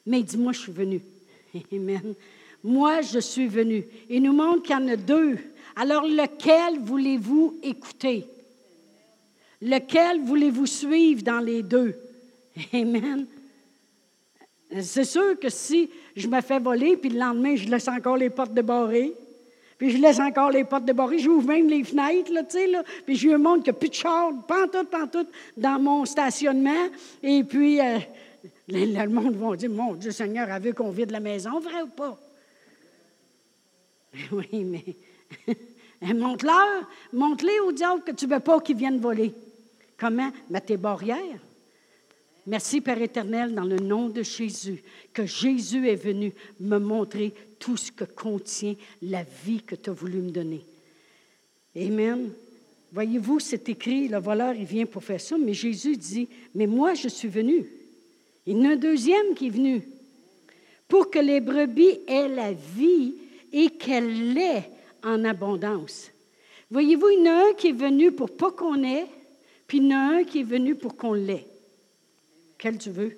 [0.05, 1.01] Mais il dit, moi, je suis venu.
[1.71, 2.15] Amen.
[2.63, 3.85] Moi, je suis venu.
[4.09, 5.37] Il nous montre qu'il y en a deux.
[5.75, 8.25] Alors, lequel voulez-vous écouter?
[9.61, 11.95] Lequel voulez-vous suivre dans les deux?
[12.73, 13.27] Amen.
[14.81, 18.31] C'est sûr que si je me fais voler, puis le lendemain, je laisse encore les
[18.31, 19.13] portes débarrées,
[19.77, 22.83] puis je laisse encore les portes débarrées, j'ouvre même les fenêtres, là, tu sais, là,
[23.05, 26.87] puis je lui montre qu'il n'y a plus de char, pantoute, pantoute, dans mon stationnement,
[27.21, 27.99] et puis euh,
[28.67, 31.87] le, monde va dire, mon Dieu Seigneur a vu qu'on vide la maison, vrai ou
[31.87, 32.19] pas?
[34.31, 35.55] Oui, mais
[36.13, 39.33] montre-leur, montre-les au diable que tu ne veux pas qu'ils viennent voler.
[39.97, 40.31] Comment?
[40.49, 41.39] Mets tes barrières.
[42.47, 44.81] Merci, Père éternel, dans le nom de Jésus,
[45.11, 46.31] que Jésus est venu
[46.61, 50.63] me montrer tout ce que contient la vie que tu as voulu me donner.
[51.75, 52.31] Amen.
[52.93, 56.93] Voyez-vous, c'est écrit, le voleur, il vient pour faire ça, mais Jésus dit, mais moi,
[56.93, 57.65] je suis venu.
[58.45, 59.81] Il y en a un deuxième qui est venu
[60.87, 63.15] pour que les brebis aient la vie
[63.51, 64.69] et qu'elle l'ait
[65.03, 66.11] en abondance.
[66.71, 69.07] Voyez-vous, il y en a un qui est venu pour pas qu'on ait,
[69.67, 71.45] puis il y en a un qui est venu pour qu'on l'ait.
[72.57, 73.17] Quel tu veux?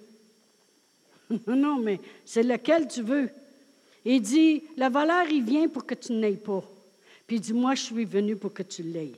[1.47, 3.29] non, mais c'est lequel tu veux.
[4.05, 6.63] Il dit, le voleur, il vient pour que tu n'aies pas.
[7.27, 9.13] Puis il dit, moi, je suis venu pour que tu l'aies.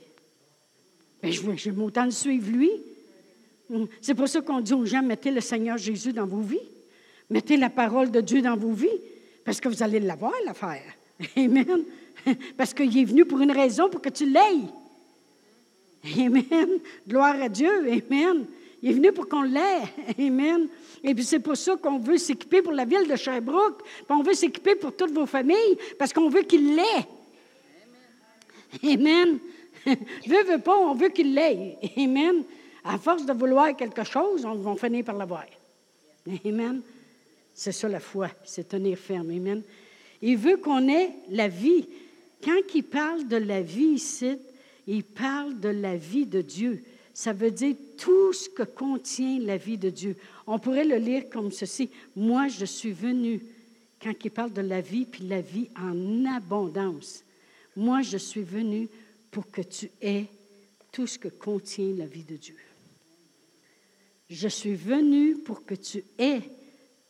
[1.22, 2.70] Mais je vais autant le suivre, lui.
[4.00, 6.58] C'est pour ça qu'on dit aux gens, mettez le Seigneur Jésus dans vos vies.
[7.30, 8.88] Mettez la parole de Dieu dans vos vies,
[9.44, 10.82] parce que vous allez l'avoir, l'affaire.
[11.36, 11.84] Amen.
[12.56, 14.68] Parce qu'il est venu pour une raison, pour que tu l'aies.
[16.18, 16.68] Amen.
[17.08, 17.70] Gloire à Dieu.
[17.70, 18.44] Amen.
[18.82, 19.82] Il est venu pour qu'on l'ait.
[20.18, 20.68] Amen.
[21.04, 23.82] Et puis c'est pour ça qu'on veut s'équiper pour la ville de Sherbrooke.
[24.08, 27.06] On veut s'équiper pour toutes vos familles, parce qu'on veut qu'il l'ait.
[28.82, 29.38] Amen.
[29.86, 31.78] veut, veut pas, on veut qu'il l'ait.
[31.96, 32.42] Amen.
[32.84, 35.44] À force de vouloir quelque chose, on va finir par l'avoir.
[36.44, 36.80] Amen.
[37.54, 39.30] C'est ça la foi, c'est tenir ferme.
[39.30, 39.62] Amen.
[40.20, 41.86] Il veut qu'on ait la vie.
[42.42, 44.36] Quand il parle de la vie ici,
[44.86, 46.82] il parle de la vie de Dieu.
[47.14, 50.16] Ça veut dire tout ce que contient la vie de Dieu.
[50.46, 51.90] On pourrait le lire comme ceci.
[52.16, 53.42] Moi, je suis venu,
[54.02, 57.24] quand il parle de la vie, puis la vie en abondance.
[57.76, 58.88] Moi, je suis venu
[59.30, 60.26] pour que tu aies
[60.90, 62.56] tout ce que contient la vie de Dieu.
[64.28, 66.42] Je suis venu pour que tu aies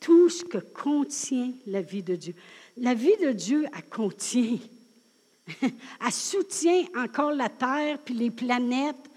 [0.01, 2.35] tout ce que contient la vie de Dieu.
[2.77, 4.59] La vie de Dieu, elle contient.
[5.63, 9.11] elle soutient encore la terre puis les planètes.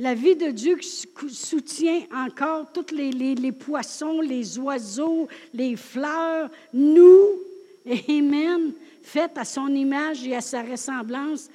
[0.00, 7.26] La vie de Dieu soutient encore tous les, les, poissons, les oiseaux, les fleurs, nous.
[8.08, 8.74] Amen.
[9.02, 11.50] Faites à son image et à sa ressemblance.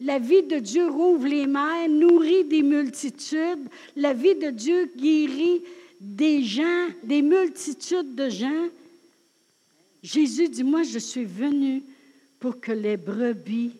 [0.00, 3.68] La vie de Dieu rouvre les mers, nourrit des multitudes.
[3.96, 5.62] La vie de Dieu guérit
[6.00, 8.68] des gens, des multitudes de gens.
[10.04, 11.82] Jésus dit, moi, je suis venu
[12.38, 13.72] pour que les brebis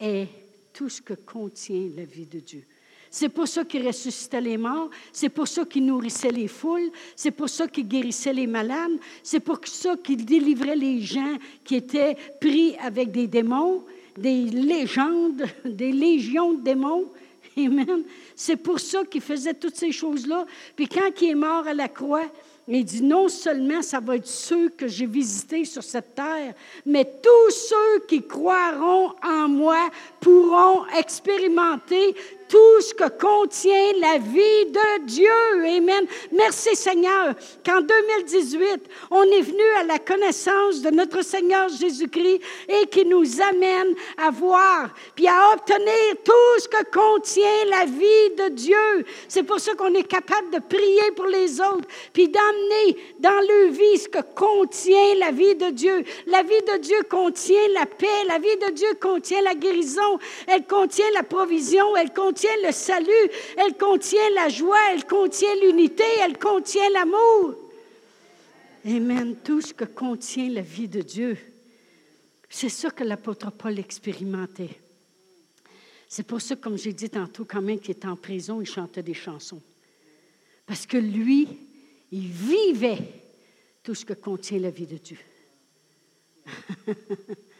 [0.00, 0.28] aient
[0.72, 2.64] tout ce que contient la vie de Dieu.
[3.14, 7.30] C'est pour ça qu'il ressuscitait les morts, c'est pour ça qu'il nourrissait les foules, c'est
[7.30, 12.16] pour ça qu'il guérissait les malades, c'est pour ça qu'il délivrait les gens qui étaient
[12.40, 13.84] pris avec des démons,
[14.16, 17.04] des légendes, des légions de démons.
[17.58, 18.02] Amen.
[18.34, 20.46] C'est pour ça qu'il faisait toutes ces choses-là.
[20.74, 22.24] Puis quand il est mort à la croix,
[22.66, 26.54] il dit non seulement ça va être ceux que j'ai visités sur cette terre,
[26.86, 32.14] mais tous ceux qui croiront en moi pourront expérimenter
[32.52, 35.30] tout ce que contient la vie de Dieu.
[35.64, 36.04] Amen.
[36.32, 37.34] Merci Seigneur
[37.64, 43.40] qu'en 2018, on est venu à la connaissance de notre Seigneur Jésus-Christ et qui nous
[43.40, 45.88] amène à voir puis à obtenir
[46.22, 49.06] tout ce que contient la vie de Dieu.
[49.28, 53.70] C'est pour ça qu'on est capable de prier pour les autres puis d'amener dans leur
[53.70, 56.04] vie ce que contient la vie de Dieu.
[56.26, 60.66] La vie de Dieu contient la paix, la vie de Dieu contient la guérison, elle
[60.66, 66.38] contient la provision, elle contient le salut, elle contient la joie, elle contient l'unité, elle
[66.38, 67.54] contient l'amour.
[68.84, 69.36] Amen.
[69.44, 71.38] Tout ce que contient la vie de Dieu.
[72.48, 74.78] C'est ça que l'apôtre Paul expérimentait.
[76.08, 79.02] C'est pour ça, comme j'ai dit tantôt, quand même qu'il était en prison, il chantait
[79.02, 79.62] des chansons.
[80.66, 81.48] Parce que lui,
[82.10, 82.98] il vivait
[83.82, 85.18] tout ce que contient la vie de Dieu.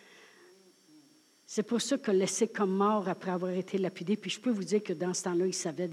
[1.55, 4.17] C'est pour ça que laissé comme mort après avoir été lapidé.
[4.17, 5.87] Puis je peux vous dire que dans ce temps-là, il savait,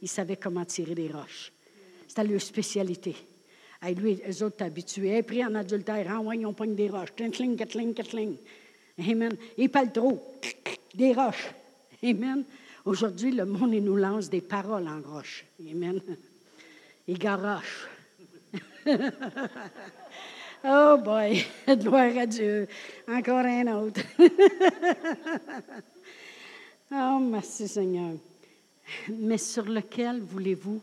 [0.00, 1.52] il savait comment tirer des roches.
[2.08, 3.14] C'était leur spécialité.
[3.86, 5.22] Et lui, eux autres habitués.
[5.22, 7.14] Pris en adultère, ah ouais, ils ont pogné des roches.
[7.14, 8.36] Tling, tling.
[8.98, 9.36] Amen.
[9.58, 10.18] Il parle trop.
[10.94, 11.50] Des roches.
[12.02, 12.42] Amen.
[12.86, 15.44] Aujourd'hui, le monde, nous lance des paroles en roche.
[15.60, 16.00] Amen.
[17.06, 17.86] Il garoche.
[20.64, 22.66] Oh boy, gloire à Dieu.
[23.08, 24.00] Encore un autre.
[26.90, 28.14] oh, merci Seigneur.
[29.08, 30.82] Mais sur lequel voulez-vous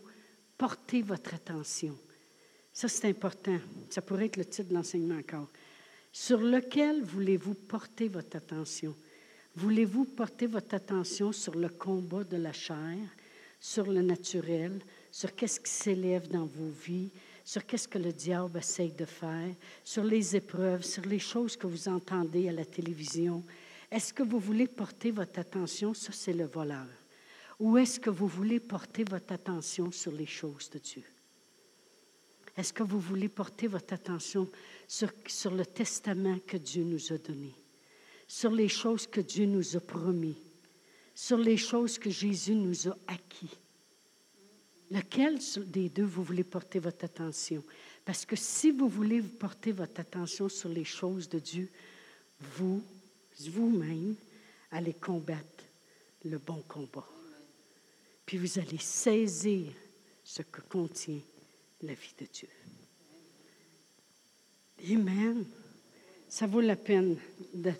[0.56, 1.96] porter votre attention?
[2.72, 3.58] Ça, c'est important.
[3.90, 5.48] Ça pourrait être le titre de l'enseignement encore.
[6.12, 8.94] Sur lequel voulez-vous porter votre attention?
[9.56, 12.98] Voulez-vous porter votre attention sur le combat de la chair,
[13.60, 14.80] sur le naturel,
[15.12, 17.10] sur qu'est-ce qui s'élève dans vos vies,
[17.44, 19.54] sur qu'est-ce que le diable essaye de faire,
[19.84, 23.44] sur les épreuves, sur les choses que vous entendez à la télévision.
[23.90, 26.86] Est-ce que vous voulez porter votre attention, ça c'est le voleur,
[27.60, 31.04] ou est-ce que vous voulez porter votre attention sur les choses de Dieu?
[32.56, 34.48] Est-ce que vous voulez porter votre attention
[34.88, 37.52] sur, sur le testament que Dieu nous a donné,
[38.26, 40.38] sur les choses que Dieu nous a promis,
[41.14, 43.50] sur les choses que Jésus nous a acquis?
[44.90, 47.62] Lequel des deux vous voulez porter votre attention?
[48.04, 51.70] Parce que si vous voulez porter votre attention sur les choses de Dieu,
[52.56, 52.82] vous,
[53.48, 54.14] vous-même,
[54.70, 55.64] allez combattre
[56.24, 57.08] le bon combat.
[58.26, 59.72] Puis vous allez saisir
[60.22, 61.20] ce que contient
[61.82, 62.48] la vie de Dieu.
[64.90, 65.44] Amen.
[66.28, 67.16] Ça vaut la peine
[67.54, 67.72] de,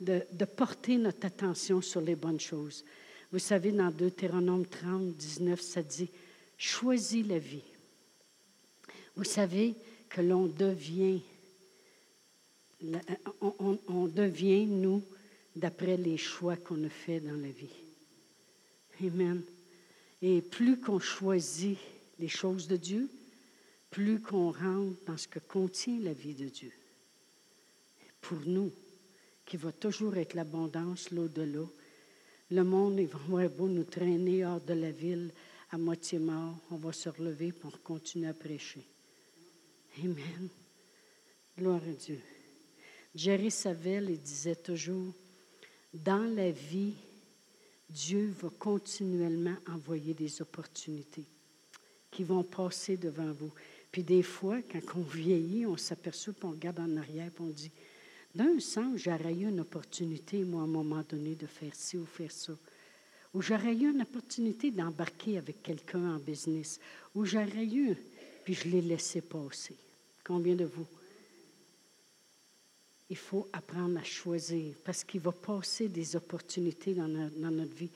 [0.00, 2.84] de, de porter notre attention sur les bonnes choses.
[3.30, 6.10] Vous savez, dans Deutéronome 30, 19, ça dit,
[6.62, 7.64] choisis la vie.
[9.16, 9.74] Vous savez
[10.08, 11.20] que l'on devient,
[13.40, 15.02] on, devient, nous,
[15.56, 17.68] d'après les choix qu'on a faits dans la vie.
[19.02, 19.42] Amen.
[20.22, 21.78] Et plus qu'on choisit
[22.18, 23.10] les choses de Dieu,
[23.90, 26.72] plus qu'on rentre dans ce que contient la vie de Dieu.
[28.20, 28.72] Pour nous
[29.44, 31.66] qui va toujours être l'abondance, l'au-delà.
[32.50, 35.32] Le monde, il va beau nous traîner hors de la ville
[35.72, 38.86] à moitié mort, on va se relever pour continuer à prêcher.
[39.98, 40.48] Amen.
[41.56, 42.20] Gloire à Dieu.
[43.14, 45.14] Jerry Savelle, disait toujours,
[45.94, 46.94] dans la vie,
[47.88, 51.24] Dieu va continuellement envoyer des opportunités
[52.10, 53.52] qui vont passer devant vous.
[53.90, 57.50] Puis des fois, quand on vieillit, on s'aperçoit, puis on regarde en arrière, puis on
[57.50, 57.70] dit,
[58.34, 62.04] d'un sens, j'aurais eu une opportunité, moi, à un moment donné, de faire ci ou
[62.04, 62.52] faire ça.
[63.34, 66.78] Ou j'aurais eu une opportunité d'embarquer avec quelqu'un en business.
[67.14, 67.96] Ou j'aurais eu,
[68.44, 69.74] puis je l'ai laissé passer.
[70.24, 70.86] Combien de vous?
[73.08, 77.90] Il faut apprendre à choisir parce qu'il va passer des opportunités dans, notre vie.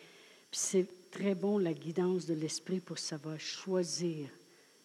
[0.53, 4.29] C'est très bon la guidance de l'Esprit pour savoir choisir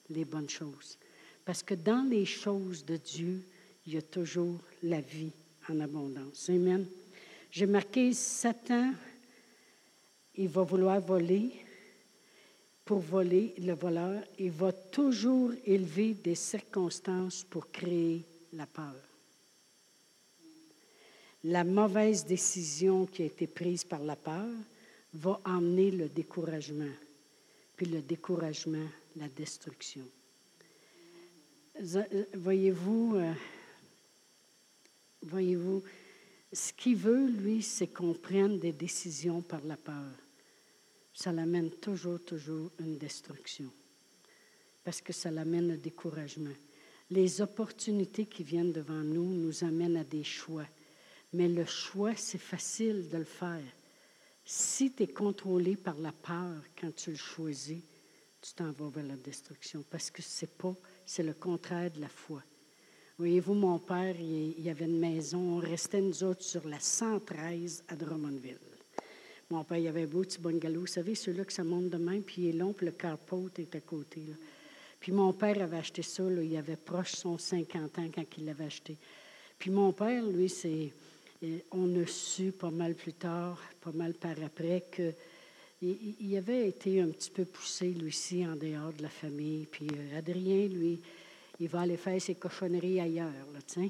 [0.09, 0.97] les bonnes choses.
[1.43, 3.41] Parce que dans les choses de Dieu,
[3.85, 5.31] il y a toujours la vie
[5.69, 6.49] en abondance.
[6.49, 6.85] Amen.
[7.51, 8.93] J'ai marqué Satan,
[10.41, 11.51] il va vouloir voler.
[12.83, 18.23] Pour voler, le voleur, il va toujours élever des circonstances pour créer
[18.53, 18.95] la peur.
[21.43, 24.49] La mauvaise décision qui a été prise par la peur
[25.13, 26.93] va emmener le découragement,
[27.75, 30.07] puis le découragement, la destruction.
[31.79, 33.33] Euh, voyez-vous, euh,
[35.21, 35.83] voyez-vous,
[36.51, 40.11] ce qu'il veut, lui, c'est qu'on prenne des décisions par la peur.
[41.13, 43.71] Ça l'amène toujours, toujours une destruction.
[44.83, 46.53] Parce que ça l'amène au découragement.
[47.09, 50.65] Les opportunités qui viennent devant nous nous amènent à des choix.
[51.33, 53.63] Mais le choix, c'est facile de le faire.
[54.45, 57.81] Si tu es contrôlé par la peur quand tu le choisis,
[58.41, 62.09] tu t'en vas vers la destruction parce que c'est pas, c'est le contraire de la
[62.09, 62.41] foi.
[63.17, 67.83] Voyez-vous, mon père, il, y avait une maison, on restait nous autres sur la 113
[67.87, 68.57] à Drummondville.
[69.51, 71.97] Mon père, il avait un beau petit bungalow, vous savez, celui-là que ça monte de
[71.97, 74.21] même, puis il est long, puis le carport est à côté.
[74.97, 78.63] Puis mon père avait acheté ça, il avait proche son 50 ans quand il l'avait
[78.63, 78.95] acheté.
[79.59, 80.93] Puis mon père, lui, c'est,
[81.69, 85.11] on a su pas mal plus tard, pas mal par après, que
[85.81, 89.65] il, avait été un petit peu poussé, lui aussi, en dehors de la famille.
[89.69, 91.01] Puis euh, Adrien, lui,
[91.59, 93.31] il va aller faire ses cochonneries ailleurs.
[93.53, 93.83] Là,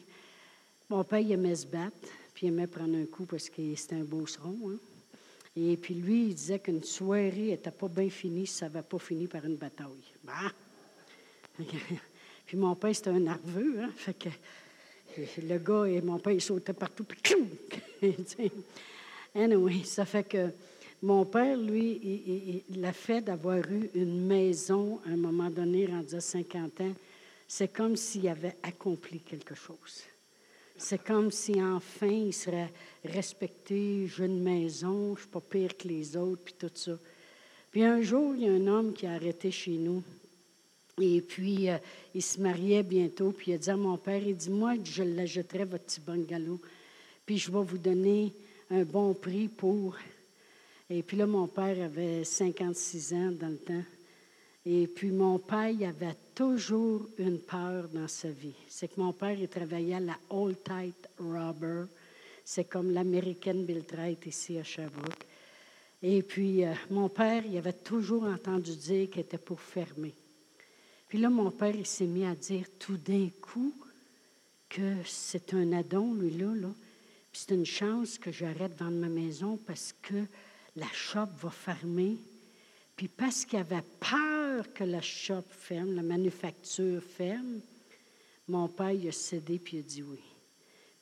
[0.89, 3.97] Mon père, il aimait se battre, puis il aimait prendre un coup parce que c'était
[3.97, 4.57] un beau seron.
[4.69, 4.79] Hein.
[5.55, 8.99] Et puis lui, il disait qu'une soirée n'était pas bien finie si ça n'avait pas
[8.99, 9.87] fini par une bataille.
[10.23, 10.51] Bah!
[12.45, 13.81] puis mon père, c'était un nerveux.
[13.81, 13.89] Hein?
[13.95, 14.29] Fait que
[15.41, 17.03] le gars et mon père, ils sautaient partout.
[17.03, 17.21] Puis,
[19.35, 20.51] anyway, ça fait que
[21.03, 26.15] mon père, lui, il, a fait d'avoir eu une maison à un moment donné, rendu
[26.15, 26.93] à 50 ans,
[27.47, 30.03] c'est comme s'il avait accompli quelque chose.
[30.81, 32.71] C'est comme si enfin il serait
[33.05, 36.97] respecté, j'ai une maison, je suis pas pire que les autres, puis tout ça.
[37.71, 40.03] Puis un jour, il y a un homme qui a arrêté chez nous.
[40.99, 41.77] Et puis, euh,
[42.13, 43.31] il se mariait bientôt.
[43.31, 46.59] Puis, il a dit à mon père, il dit, moi, je l'achèterai, votre petit bungalow.
[47.25, 48.33] Puis, je vais vous donner
[48.69, 49.95] un bon prix pour
[50.93, 53.83] et puis là, mon père avait 56 ans dans le temps.
[54.65, 58.55] Et puis mon père, avait toujours une peur dans sa vie.
[58.67, 61.83] C'est que mon père, il travaillait à la Old Tight Robber.
[62.43, 65.23] C'est comme l'américaine Bill Trite ici à Sherbrooke.
[66.01, 70.15] Et puis euh, mon père, il avait toujours entendu dire qu'il était pour fermer.
[71.07, 73.75] Puis là, mon père, il s'est mis à dire tout d'un coup
[74.67, 76.55] que c'est un addon, lui-là.
[76.55, 76.69] Là.
[77.31, 80.25] Puis c'est une chance que j'arrête de vendre ma maison parce que
[80.75, 82.17] la shop va fermer.
[82.95, 84.40] Puis parce qu'il avait peur
[84.73, 87.61] que la shop ferme, la manufacture ferme,
[88.47, 90.19] mon père il a cédé puis il a dit oui.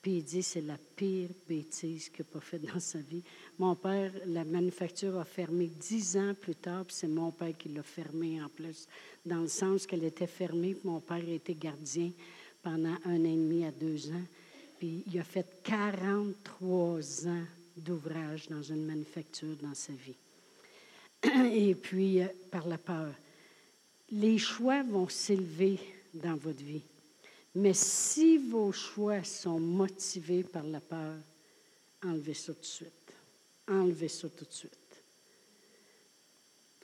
[0.01, 3.23] Puis il dit c'est la pire bêtise qu'il n'a pas faite dans sa vie.
[3.57, 7.69] Mon père, la manufacture a fermé dix ans plus tard, puis c'est mon père qui
[7.69, 8.87] l'a fermée en plus,
[9.25, 12.11] dans le sens qu'elle était fermée, puis mon père a été gardien
[12.61, 14.25] pendant un an et demi à deux ans.
[14.77, 17.45] Puis il a fait 43 ans
[17.75, 20.15] d'ouvrage dans une manufacture dans sa vie.
[21.53, 23.13] Et puis, euh, par la peur.
[24.11, 25.79] Les choix vont s'élever
[26.13, 26.81] dans votre vie.
[27.55, 31.15] Mais si vos choix sont motivés par la peur,
[32.03, 33.13] enlevez ça tout de suite.
[33.67, 35.03] Enlevez ça tout de suite.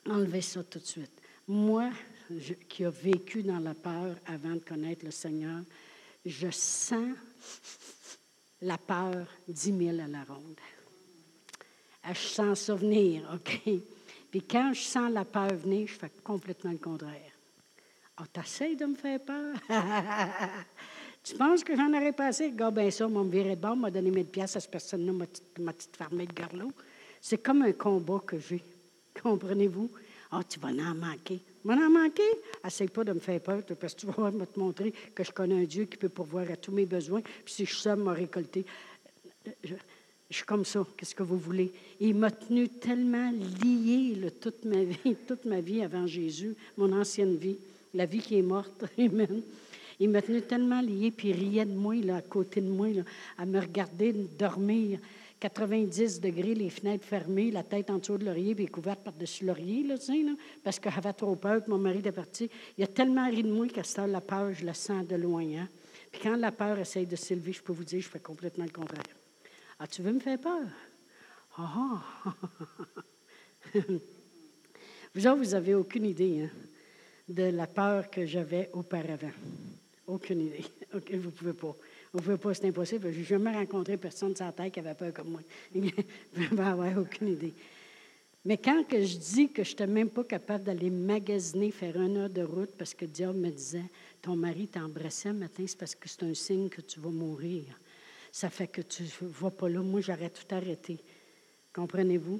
[0.06, 1.20] Enlevez ça tout de suite.
[1.48, 1.90] Moi,
[2.68, 5.62] qui ai vécu dans la peur avant de connaître le Seigneur,
[6.24, 7.16] je sens
[8.60, 10.56] la peur dix mille à la ronde
[12.14, 13.70] je sens ça OK?
[14.36, 17.32] Puis quand je sens la peur venir, je fais complètement le contraire.
[18.18, 19.54] Ah, oh, t'essayes de me faire peur?
[21.24, 22.52] Tu penses que j'en aurais passé?
[22.54, 25.26] Gars, ben ça, on me de bord, m'a donné 1000 pièces à cette personne-là, ma
[25.26, 26.70] petite, ma fermée de garlot.
[27.18, 28.62] C'est comme un combat que j'ai.
[29.22, 29.90] Comprenez-vous?
[30.30, 31.40] Ah, tu vas en manquer.
[31.64, 32.30] Vas en manquer?
[32.62, 35.32] Essaye pas de me faire peur, parce que tu vas vais te montrer que je
[35.32, 37.22] connais un Dieu qui peut pourvoir à tous mes besoins.
[37.22, 38.66] Puis si je suis m'a récolté.
[39.64, 39.76] Je,
[40.34, 40.84] suis comme ça.
[40.96, 41.72] Qu'est-ce que vous voulez?
[42.00, 47.36] Il m'a tenu tellement lié toute ma vie, toute ma vie avant Jésus, mon ancienne
[47.36, 47.56] vie,
[47.94, 48.84] la vie qui est morte.
[48.98, 49.42] Amen.
[49.98, 52.88] Il m'a tenu tellement lié, puis il riait de moi, là, à côté de moi,
[53.38, 54.98] à me regarder dormir.
[55.38, 59.86] 90 degrés, les fenêtres fermées, la tête en dessous de l'oreiller, puis couverte par-dessus l'oreiller,
[60.64, 62.50] parce que j'avais trop peur, que mon mari était parti.
[62.76, 65.42] Il a tellement ri de moi qu'à ce la peur, je la sens de loin.
[65.42, 65.68] Hein.
[66.10, 68.70] Puis quand la peur essaye de s'élever, je peux vous dire, je fais complètement le
[68.70, 69.02] contraire.
[69.78, 70.66] Ah, tu veux me faire peur?
[71.58, 72.02] Ah!
[72.24, 72.34] ah.
[75.14, 76.50] vous vous avez aucune idée hein,
[77.28, 79.32] de la peur que j'avais auparavant.
[80.06, 80.64] Aucune idée.
[80.92, 81.74] Vous ne pouvez pas.
[82.12, 83.10] Vous ne pouvez pas, c'est impossible.
[83.12, 85.40] Je n'ai jamais rencontré personne de sa tête qui avait peur comme moi.
[85.74, 87.52] Vous ne avoir aucune idée.
[88.44, 92.16] Mais quand que je dis que je n'étais même pas capable d'aller magasiner, faire une
[92.16, 93.90] heure de route parce que Dieu me disait
[94.22, 97.64] Ton mari t'embrassait matin, c'est parce que c'est un signe que tu vas mourir.
[98.36, 99.80] Ça fait que tu ne vas pas là.
[99.80, 100.98] Moi, j'aurais tout arrêté.
[101.72, 102.38] Comprenez-vous?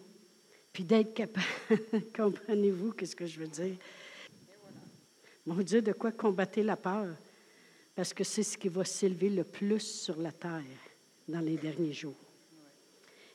[0.71, 1.47] Puis d'être capable,
[2.15, 3.77] comprenez-vous qu'est-ce que je veux dire?
[5.47, 7.17] Mon Dieu, de quoi combattre la peur?
[7.95, 10.61] parce que c'est ce qui va s'élever le plus sur la terre
[11.27, 12.13] dans les derniers jours.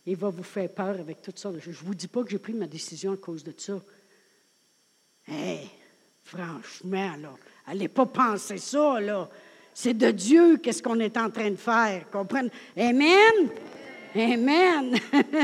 [0.06, 1.52] Il va vous faire peur avec tout ça.
[1.58, 3.82] Je ne vous dis pas que j'ai pris ma décision à cause de ça.
[5.28, 5.62] Hé,
[6.24, 7.36] franchement, là,
[7.66, 9.28] allez pas penser ça, là.
[9.74, 12.10] C'est de Dieu qu'est-ce qu'on est en train de faire.
[12.12, 12.52] Comprenez?
[12.78, 13.50] Amen?
[14.16, 14.96] Amen.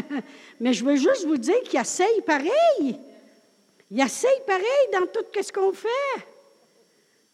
[0.59, 2.97] Mais je veux juste vous dire qu'il essaye pareil.
[3.89, 6.25] Il essaye pareil dans tout ce qu'on fait.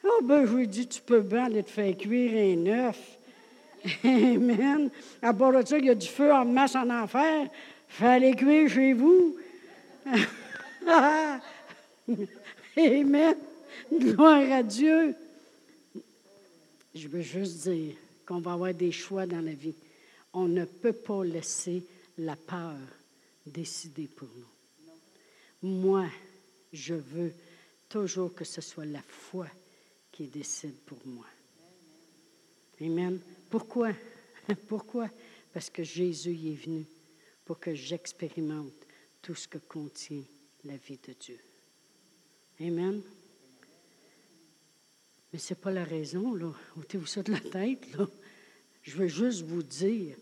[0.03, 2.99] Oh, ben, je ai dit, tu peux bien aller te faire cuire un œuf.
[4.03, 4.89] Amen.
[5.21, 7.47] À part de ça, il y a du feu en masse en enfer.
[7.87, 9.35] Fallait cuire chez vous.
[12.77, 13.35] Amen.
[13.91, 15.15] Gloire à Dieu.
[16.93, 19.75] Je veux juste dire qu'on va avoir des choix dans la vie.
[20.33, 21.83] On ne peut pas laisser
[22.17, 22.77] la peur
[23.45, 25.69] décider pour nous.
[25.69, 26.07] Moi,
[26.71, 27.33] je veux
[27.89, 29.47] toujours que ce soit la foi
[30.11, 31.25] qui décide pour moi.
[32.81, 33.19] Amen.
[33.49, 33.91] Pourquoi?
[34.67, 35.09] Pourquoi?
[35.53, 36.85] Parce que Jésus est venu
[37.45, 38.73] pour que j'expérimente
[39.21, 40.23] tout ce que contient
[40.65, 41.39] la vie de Dieu.
[42.59, 43.01] Amen.
[45.33, 46.53] Mais ce n'est pas la raison, là.
[46.77, 48.07] Ôtez-vous ça de la tête, là.
[48.83, 50.15] Je veux juste vous dire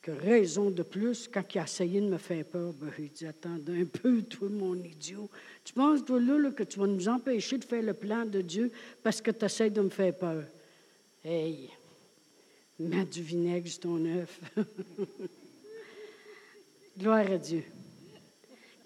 [0.00, 3.26] que raison de plus, quand il a essayé de me faire peur, ben, il dit
[3.26, 5.28] Attendez un peu, toi, mon idiot.
[5.62, 8.70] Tu penses, toi, là, que tu vas nous empêcher de faire le plan de Dieu
[9.02, 10.44] parce que tu essaies de me faire peur?
[11.24, 11.68] Hey,
[12.78, 14.40] mets du vinaigre sur ton œuf.
[16.98, 17.64] Gloire à Dieu.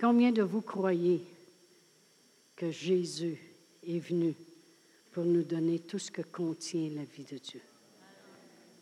[0.00, 1.20] Combien de vous croyez
[2.56, 3.36] que Jésus
[3.86, 4.34] est venu
[5.12, 7.60] pour nous donner tout ce que contient la vie de Dieu?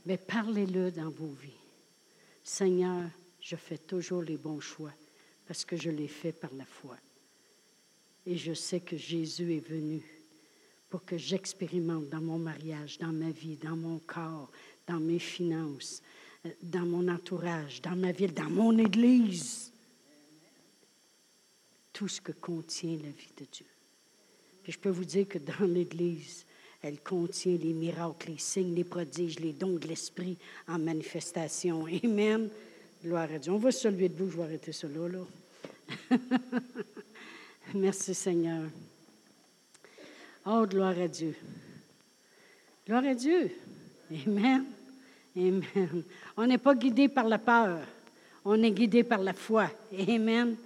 [0.06, 1.50] Mais parlez-le dans vos vies.
[2.42, 3.08] Seigneur,
[3.40, 4.92] je fais toujours les bons choix
[5.46, 6.96] parce que je les fais par la foi.
[8.26, 10.02] Et je sais que Jésus est venu
[10.90, 14.50] pour que j'expérimente dans mon mariage, dans ma vie, dans mon corps,
[14.86, 16.02] dans mes finances,
[16.62, 19.72] dans mon entourage, dans ma ville, dans mon Église,
[21.92, 23.66] tout ce que contient la vie de Dieu.
[24.68, 26.44] Puis je peux vous dire que dans l'Église,
[26.82, 30.36] elle contient les miracles, les signes, les prodiges, les dons de l'Esprit
[30.68, 31.86] en manifestation.
[32.04, 32.50] Amen.
[33.02, 33.50] Gloire à Dieu.
[33.50, 36.18] On va se lever debout, je vais arrêter cela, là.
[37.74, 38.64] Merci Seigneur.
[40.44, 41.34] Oh, gloire à Dieu.
[42.86, 43.50] Gloire à Dieu.
[44.26, 44.66] Amen.
[45.34, 46.02] Amen.
[46.36, 47.78] On n'est pas guidé par la peur.
[48.44, 49.70] On est guidé par la foi.
[49.98, 50.56] Amen.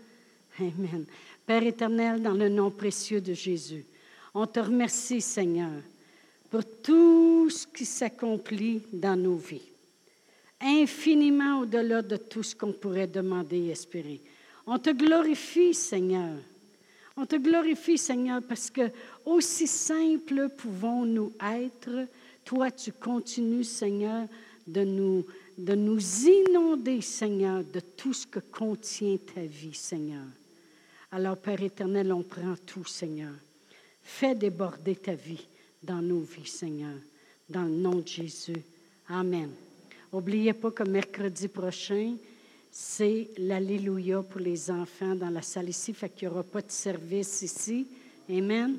[0.58, 1.04] Amen.
[1.46, 3.84] Père éternel, dans le nom précieux de Jésus,
[4.34, 5.82] on te remercie, Seigneur,
[6.50, 9.62] pour tout ce qui s'accomplit dans nos vies,
[10.60, 14.20] infiniment au-delà de tout ce qu'on pourrait demander et espérer.
[14.66, 16.36] On te glorifie, Seigneur.
[17.16, 18.90] On te glorifie, Seigneur, parce que
[19.24, 22.06] aussi simple pouvons-nous être,
[22.44, 24.26] toi, tu continues, Seigneur,
[24.66, 25.26] de nous,
[25.58, 30.24] de nous inonder, Seigneur, de tout ce que contient ta vie, Seigneur.
[31.10, 33.32] Alors, Père éternel, on prend tout, Seigneur.
[34.02, 35.46] Fais déborder ta vie
[35.82, 36.96] dans nos vies, Seigneur.
[37.48, 38.62] Dans le nom de Jésus.
[39.08, 39.50] Amen.
[40.12, 42.16] N'oubliez pas que mercredi prochain,
[42.70, 46.70] c'est l'Alléluia pour les enfants dans la salle ici, fait qu'il n'y aura pas de
[46.70, 47.86] service ici.
[48.30, 48.78] Amen.